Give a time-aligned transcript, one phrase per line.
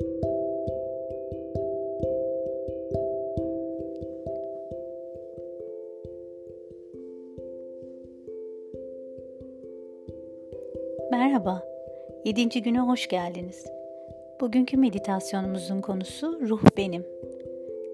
[0.00, 0.08] Merhaba,
[12.24, 12.62] 7.
[12.62, 13.66] güne hoş geldiniz.
[14.40, 17.06] Bugünkü meditasyonumuzun konusu ruh benim.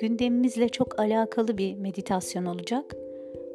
[0.00, 2.96] Gündemimizle çok alakalı bir meditasyon olacak.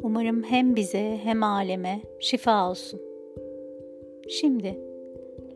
[0.02, 3.02] Umarım hem bize hem aleme şifa olsun.
[4.30, 4.80] Şimdi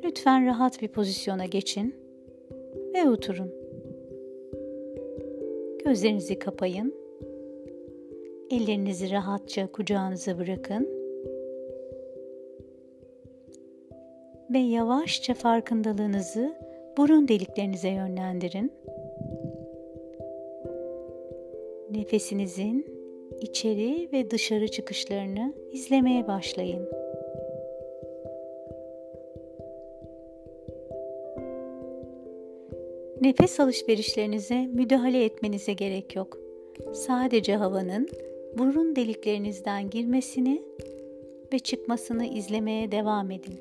[0.03, 2.08] lütfen rahat bir pozisyona geçin
[2.93, 3.51] ve oturun.
[5.85, 6.95] Gözlerinizi kapayın.
[8.51, 10.87] Ellerinizi rahatça kucağınıza bırakın
[14.53, 16.55] ve yavaşça farkındalığınızı
[16.97, 18.71] burun deliklerinize yönlendirin.
[21.91, 22.85] Nefesinizin
[23.41, 26.89] içeri ve dışarı çıkışlarını izlemeye başlayın.
[33.21, 36.37] Nefes alışverişlerinize müdahale etmenize gerek yok.
[36.93, 38.09] Sadece havanın
[38.57, 40.61] burun deliklerinizden girmesini
[41.53, 43.59] ve çıkmasını izlemeye devam edin.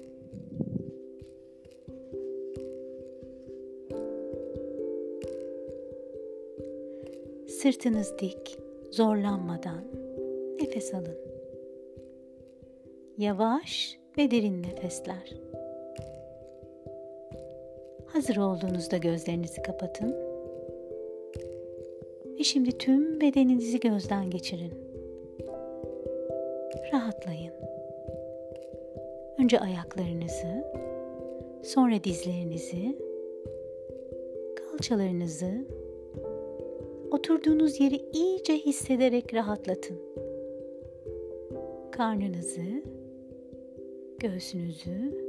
[7.48, 8.58] Sırtınız dik,
[8.90, 9.84] zorlanmadan
[10.60, 11.18] nefes alın.
[13.18, 15.34] Yavaş ve derin nefesler.
[18.12, 20.16] Hazır olduğunuzda gözlerinizi kapatın.
[22.38, 24.72] Ve şimdi tüm bedeninizi gözden geçirin.
[26.92, 27.52] Rahatlayın.
[29.38, 30.64] Önce ayaklarınızı,
[31.62, 32.98] sonra dizlerinizi,
[34.56, 35.64] kalçalarınızı
[37.10, 39.96] Oturduğunuz yeri iyice hissederek rahatlatın.
[41.90, 42.82] Karnınızı,
[44.18, 45.24] göğsünüzü,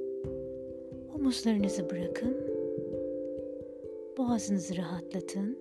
[1.16, 2.48] omuzlarınızı bırakın.
[4.20, 5.58] Boğazınızı rahatlatın.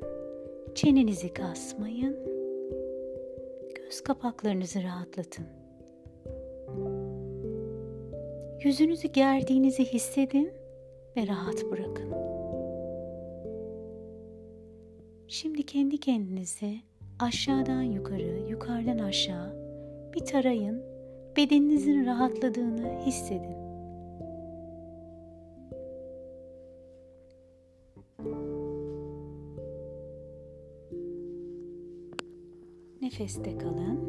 [0.74, 2.16] Çenenizi kasmayın.
[3.74, 5.46] Göz kapaklarınızı rahatlatın.
[8.64, 10.52] Yüzünüzü gerdiğinizi hissedin
[11.16, 12.12] ve rahat bırakın.
[15.28, 16.74] Şimdi kendi kendinize
[17.18, 19.54] aşağıdan yukarı, yukarıdan aşağı
[20.14, 20.82] bir tarayın.
[21.36, 23.67] Bedeninizin rahatladığını hissedin.
[33.08, 34.00] Nefeste kalın.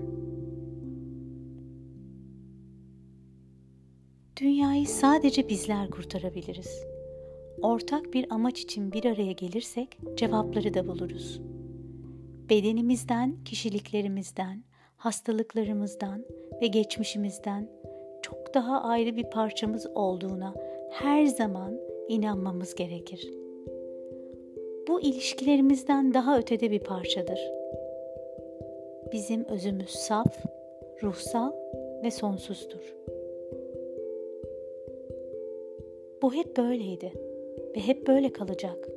[4.41, 6.83] Dünyayı sadece bizler kurtarabiliriz
[7.61, 11.41] ortak bir amaç için bir araya gelirsek cevapları da buluruz.
[12.49, 14.63] Bedenimizden, kişiliklerimizden,
[14.97, 16.25] hastalıklarımızdan
[16.61, 17.69] ve geçmişimizden
[18.21, 20.55] çok daha ayrı bir parçamız olduğuna
[20.91, 23.33] her zaman inanmamız gerekir.
[24.87, 27.58] Bu ilişkilerimizden daha ötede bir parçadır.
[29.11, 30.45] Bizim özümüz saf,
[31.03, 31.51] ruhsal
[32.03, 32.95] ve sonsuzdur.
[36.21, 37.13] Bu hep böyleydi
[37.75, 38.89] ve hep böyle kalacak.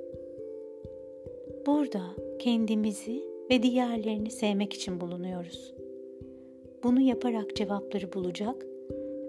[1.67, 2.03] Burada
[2.39, 5.75] kendimizi ve diğerlerini sevmek için bulunuyoruz.
[6.83, 8.67] Bunu yaparak cevapları bulacak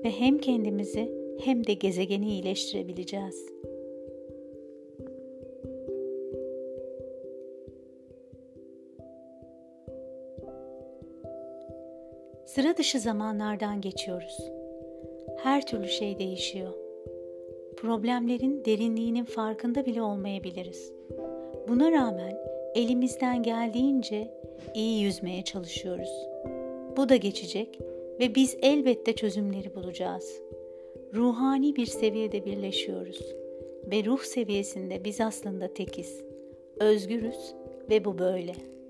[0.03, 3.45] ve hem kendimizi hem de gezegeni iyileştirebileceğiz.
[12.45, 14.37] Sıra dışı zamanlardan geçiyoruz.
[15.37, 16.83] Her türlü şey değişiyor
[17.83, 20.91] problemlerin derinliğinin farkında bile olmayabiliriz.
[21.67, 22.37] Buna rağmen
[22.75, 24.33] elimizden geldiğince
[24.75, 26.27] iyi yüzmeye çalışıyoruz.
[26.97, 27.79] Bu da geçecek
[28.19, 30.41] ve biz elbette çözümleri bulacağız.
[31.13, 33.19] Ruhani bir seviyede birleşiyoruz
[33.91, 36.23] ve ruh seviyesinde biz aslında tekiz,
[36.79, 37.53] özgürüz
[37.89, 38.82] ve bu böyle.''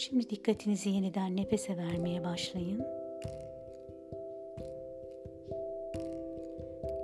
[0.00, 2.86] Şimdi dikkatinizi yeniden nefese vermeye başlayın.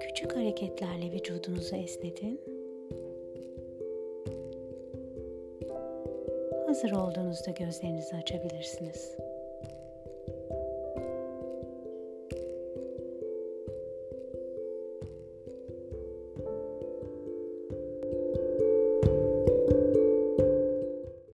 [0.00, 2.40] Küçük hareketlerle vücudunuzu esnetin.
[6.66, 9.16] Hazır olduğunuzda gözlerinizi açabilirsiniz.